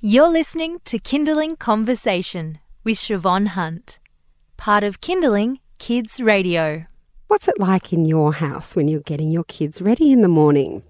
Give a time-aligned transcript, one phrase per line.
[0.00, 3.98] You're listening to Kinderling Conversation with Siobhan Hunt,
[4.56, 6.86] part of Kinderling Kids Radio.
[7.26, 10.84] What's it like in your house when you're getting your kids ready in the morning?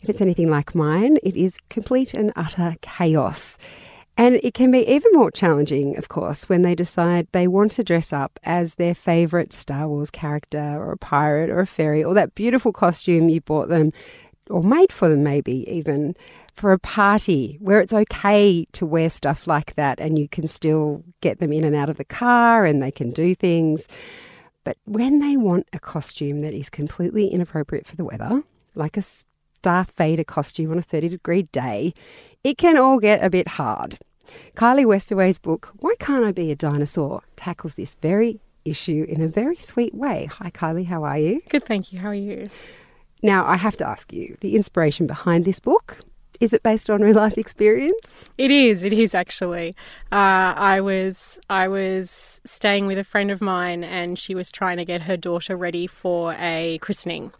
[0.00, 3.58] If it's anything like mine, it is complete and utter chaos.
[4.16, 7.82] And it can be even more challenging, of course, when they decide they want to
[7.82, 12.14] dress up as their favourite Star Wars character or a pirate or a fairy or
[12.14, 13.92] that beautiful costume you bought them
[14.48, 16.14] or made for them, maybe even
[16.60, 21.02] for a party where it's okay to wear stuff like that and you can still
[21.22, 23.88] get them in and out of the car and they can do things.
[24.62, 28.42] But when they want a costume that is completely inappropriate for the weather,
[28.74, 29.02] like a
[29.62, 31.94] Darth Vader costume on a 30 degree day,
[32.44, 33.98] it can all get a bit hard.
[34.54, 39.28] Kylie Westaway's book, Why Can't I Be a Dinosaur, tackles this very issue in a
[39.28, 40.26] very sweet way.
[40.26, 41.40] Hi, Kylie, how are you?
[41.48, 42.00] Good, thank you.
[42.00, 42.50] How are you?
[43.22, 46.00] Now, I have to ask you the inspiration behind this book
[46.40, 48.24] is it based on real life experience?
[48.38, 48.82] It is.
[48.82, 49.74] It is actually.
[50.10, 54.78] Uh, I was I was staying with a friend of mine, and she was trying
[54.78, 57.32] to get her daughter ready for a christening.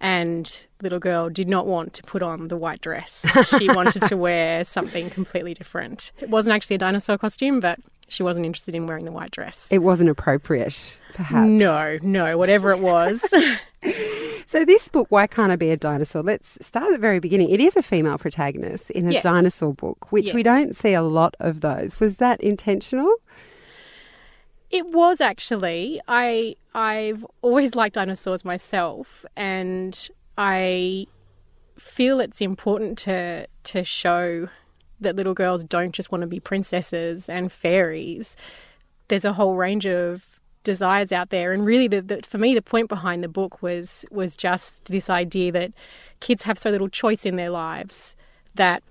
[0.00, 3.26] And little girl did not want to put on the white dress.
[3.58, 6.12] She wanted to wear something completely different.
[6.20, 9.68] It wasn't actually a dinosaur costume, but she wasn't interested in wearing the white dress.
[9.70, 11.48] It wasn't appropriate, perhaps.
[11.48, 13.22] No, no, whatever it was.
[14.48, 16.22] So, this book, Why Can't I Be a Dinosaur?
[16.22, 17.50] Let's start at the very beginning.
[17.50, 19.22] It is a female protagonist in a Yes.
[19.22, 22.00] dinosaur book, which we don't see a lot of those.
[22.00, 23.12] Was that intentional?
[24.70, 26.00] It was actually.
[26.08, 31.08] I I've always liked dinosaurs myself, and I
[31.76, 34.48] feel it's important to to show
[34.98, 38.34] that little girls don't just want to be princesses and fairies.
[39.08, 42.62] There's a whole range of desires out there, and really, the, the, for me, the
[42.62, 45.72] point behind the book was was just this idea that
[46.20, 48.16] kids have so little choice in their lives
[48.54, 48.82] that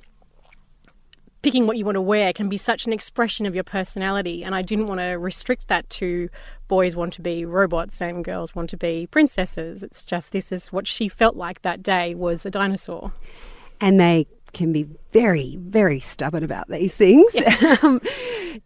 [1.42, 4.44] picking what you want to wear can be such an expression of your personality.
[4.44, 6.30] And i didn't want to restrict that to
[6.68, 9.84] boys want to be robots and girls want to be princesses.
[9.84, 13.14] It's just this is what she felt like that day was a dinosaur.
[13.80, 17.34] And they can be very, very stubborn about these things.
[17.84, 18.02] um,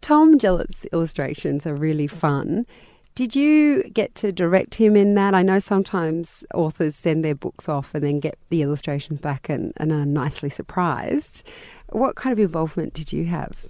[0.00, 2.66] Tom Jellett's illustrations are really fun.
[3.14, 5.34] Did you get to direct him in that?
[5.34, 9.74] I know sometimes authors send their books off and then get the illustrations back and,
[9.76, 11.46] and are nicely surprised.
[11.90, 13.66] What kind of involvement did you have?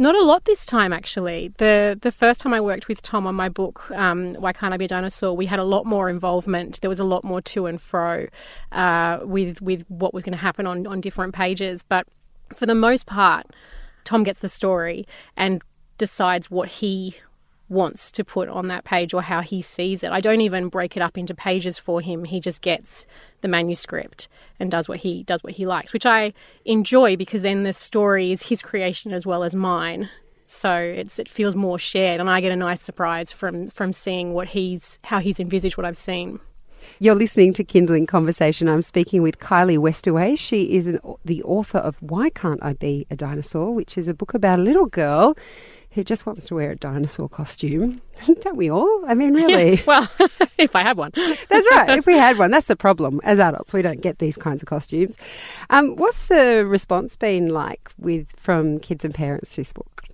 [0.00, 1.52] Not a lot this time, actually.
[1.58, 4.76] the The first time I worked with Tom on my book, um, "Why Can't I
[4.76, 6.80] Be a Dinosaur," we had a lot more involvement.
[6.80, 8.26] There was a lot more to and fro
[8.72, 11.84] uh, with with what was going to happen on on different pages.
[11.84, 12.08] But
[12.52, 13.46] for the most part,
[14.02, 15.06] Tom gets the story
[15.36, 15.62] and
[15.96, 17.14] decides what he
[17.70, 20.10] wants to put on that page or how he sees it.
[20.10, 22.24] I don't even break it up into pages for him.
[22.24, 23.06] He just gets
[23.40, 27.62] the manuscript and does what he does what he likes, which I enjoy because then
[27.62, 30.10] the story is his creation as well as mine.
[30.46, 34.34] So it's it feels more shared and I get a nice surprise from from seeing
[34.34, 36.40] what he's how he's envisaged what I've seen.
[36.98, 38.68] You're listening to Kinderling Conversation.
[38.68, 40.38] I'm speaking with Kylie Westaway.
[40.38, 44.14] She is an, the author of Why Can't I Be a Dinosaur, which is a
[44.14, 45.36] book about a little girl
[45.92, 48.00] who just wants to wear a dinosaur costume.
[48.42, 49.04] Don't we all?
[49.06, 49.82] I mean, really.
[49.86, 50.08] Well,
[50.58, 51.10] if I had one.
[51.14, 51.98] That's right.
[51.98, 53.20] If we had one, that's the problem.
[53.24, 55.16] As adults, we don't get these kinds of costumes.
[55.70, 60.04] Um, what's the response been like with from kids and parents to this book?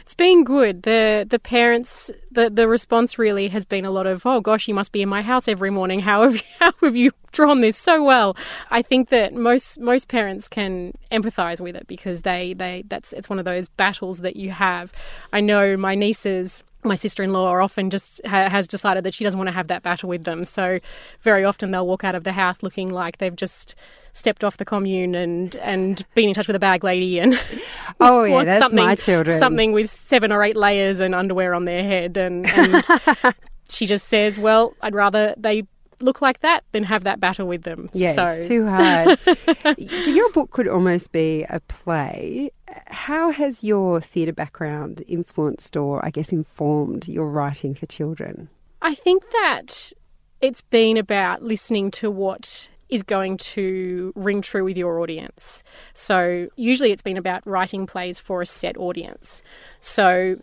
[0.00, 0.82] It's been good.
[0.82, 4.74] The the parents the, the response really has been a lot of oh gosh you
[4.74, 6.00] must be in my house every morning.
[6.00, 8.36] How have you, how have you drawn this so well?
[8.70, 13.28] I think that most most parents can empathize with it because they they that's it's
[13.28, 14.92] one of those battles that you have.
[15.32, 19.48] I know my nieces my sister-in-law often just ha- has decided that she doesn't want
[19.48, 20.44] to have that battle with them.
[20.44, 20.80] So
[21.20, 23.74] very often they'll walk out of the house looking like they've just
[24.12, 27.38] stepped off the commune and and been in touch with a bag lady and
[28.00, 29.38] Oh, yeah, that's something, my children.
[29.38, 32.84] Something with seven or eight layers and underwear on their head, and, and
[33.68, 35.64] she just says, "Well, I'd rather they
[36.00, 39.18] look like that then have that battle with them." Yeah, so it's too hard.
[40.04, 42.50] so your book could almost be a play.
[42.88, 48.48] How has your theatre background influenced or, I guess, informed your writing for children?
[48.82, 49.92] I think that
[50.40, 55.64] it's been about listening to what is going to ring true with your audience.
[55.94, 59.42] So usually it's been about writing plays for a set audience.
[59.80, 60.40] So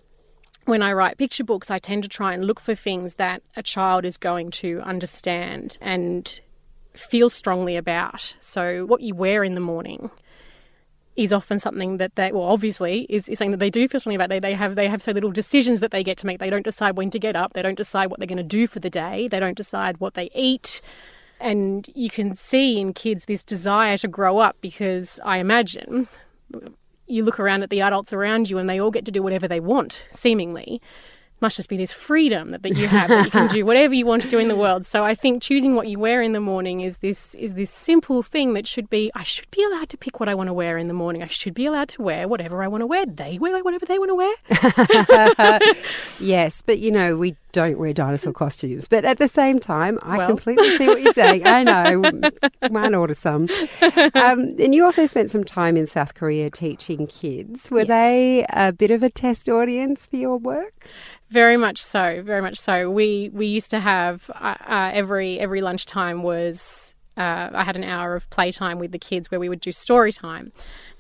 [0.66, 3.64] when I write picture books, I tend to try and look for things that a
[3.64, 6.40] child is going to understand and
[6.94, 8.36] feel strongly about.
[8.40, 10.10] So what you wear in the morning
[11.16, 14.16] is often something that they well obviously is, is something that they do feel strongly
[14.16, 14.30] about.
[14.30, 16.40] They, they have they have so little decisions that they get to make.
[16.40, 17.54] They don't decide when to get up.
[17.54, 19.28] They don't decide what they're going to do for the day.
[19.28, 20.82] They don't decide what they eat.
[21.40, 26.08] And you can see in kids this desire to grow up because i imagine
[27.14, 29.48] you look around at the adults around you and they all get to do whatever
[29.48, 30.82] they want, seemingly
[31.44, 34.06] must just be this freedom that, that you have that you can do whatever you
[34.06, 34.86] want to do in the world.
[34.86, 38.24] So I think choosing what you wear in the morning is this is this simple
[38.24, 40.78] thing that should be I should be allowed to pick what I want to wear
[40.78, 41.22] in the morning.
[41.22, 43.06] I should be allowed to wear whatever I want to wear.
[43.06, 44.34] They wear whatever they want to wear.
[46.20, 48.88] yes, but you know, we don't wear dinosaur costumes.
[48.90, 50.28] But at the same time, I well.
[50.28, 51.48] completely see what you're saying.
[51.48, 52.02] I know.
[52.72, 53.48] Might order some.
[54.16, 57.70] Um, and you also spent some time in South Korea teaching kids.
[57.70, 57.88] Were yes.
[57.88, 60.88] they a bit of a test audience for your work?
[61.30, 62.22] Very much so.
[62.24, 62.90] Very much so.
[62.90, 67.84] We we used to have uh, uh, every every lunchtime was uh, I had an
[67.84, 70.52] hour of playtime with the kids where we would do story time,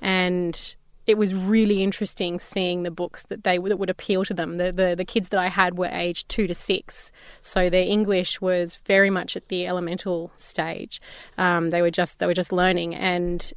[0.02, 4.58] and it was really interesting seeing the books that they that would appeal to them.
[4.58, 7.12] The, the the kids that I had were aged two to six,
[7.42, 11.02] so their English was very much at the elemental stage.
[11.38, 13.52] Um, they were just they were just learning, and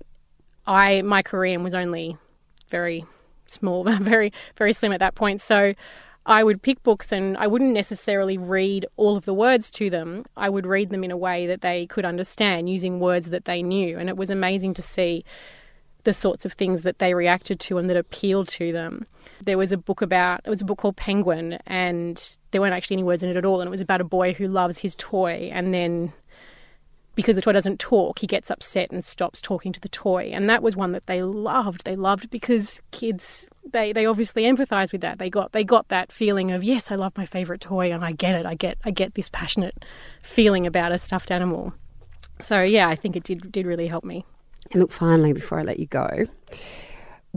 [0.66, 2.16] I my Korean was only
[2.68, 3.04] very
[3.46, 5.40] small, very very slim at that point.
[5.40, 5.74] So
[6.28, 10.24] I would pick books and I wouldn't necessarily read all of the words to them.
[10.36, 13.62] I would read them in a way that they could understand using words that they
[13.62, 13.96] knew.
[13.96, 15.24] And it was amazing to see
[16.06, 19.04] the sorts of things that they reacted to and that appealed to them.
[19.42, 22.94] There was a book about, it was a book called Penguin, and there weren't actually
[22.94, 23.60] any words in it at all.
[23.60, 26.12] And it was about a boy who loves his toy and then
[27.16, 30.30] because the toy doesn't talk, he gets upset and stops talking to the toy.
[30.32, 31.84] And that was one that they loved.
[31.84, 35.18] They loved because kids they, they obviously empathize with that.
[35.18, 38.12] They got they got that feeling of yes, I love my favorite toy and I
[38.12, 38.46] get it.
[38.46, 39.84] I get I get this passionate
[40.22, 41.72] feeling about a stuffed animal.
[42.40, 44.24] So yeah, I think it did did really help me.
[44.72, 46.26] And look, finally, before I let you go,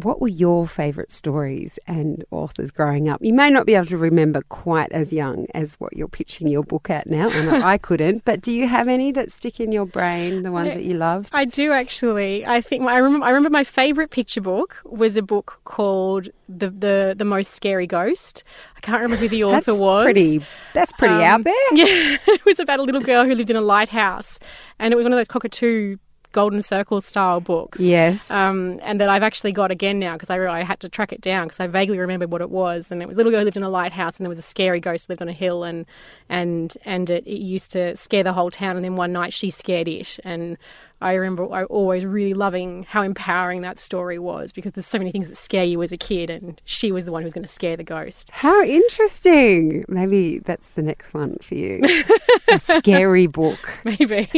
[0.04, 3.24] what were your favourite stories and authors growing up?
[3.24, 6.64] You may not be able to remember quite as young as what you're pitching your
[6.64, 8.26] book at now, and I couldn't.
[8.26, 10.44] But do you have any that stick in your brain?
[10.44, 11.30] The ones I, that you loved?
[11.34, 12.46] I do actually.
[12.46, 13.26] I think my, I remember.
[13.26, 17.88] I remember my favourite picture book was a book called the the the most scary
[17.88, 18.44] ghost.
[18.78, 20.06] I can't remember who the author that's was.
[20.06, 20.42] Pretty.
[20.74, 21.54] That's pretty um, out there.
[21.74, 24.40] Yeah, it was about a little girl who lived in a lighthouse,
[24.80, 25.98] and it was one of those cockatoo
[26.32, 27.80] Golden Circle style books.
[27.80, 28.30] Yes.
[28.30, 31.22] Um, and that I've actually got again now because I, I had to track it
[31.22, 32.92] down because I vaguely remembered what it was.
[32.92, 34.44] And it was a little girl who lived in a lighthouse and there was a
[34.44, 35.86] scary ghost who lived on a hill and
[36.30, 38.76] and and it, it used to scare the whole town.
[38.76, 40.20] And then one night she scared it.
[40.24, 40.58] And
[41.02, 45.12] I remember I always really loving how empowering that story was because there's so many
[45.12, 47.46] things that scare you as a kid, and she was the one who was going
[47.46, 48.30] to scare the ghost.
[48.32, 49.86] How interesting!
[49.88, 51.82] Maybe that's the next one for you.
[52.50, 53.80] a scary book.
[53.86, 54.26] Maybe.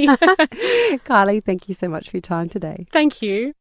[1.07, 2.85] Kylie, thank you so much for your time today.
[2.91, 3.53] Thank you.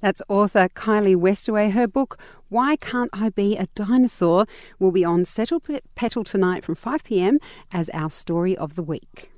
[0.00, 1.70] That's author Kylie Westaway.
[1.70, 4.46] Her book, Why Can't I Be a Dinosaur,
[4.78, 5.62] will be on Settle
[5.94, 7.38] Petal tonight from 5 pm
[7.72, 9.32] as our story of the week.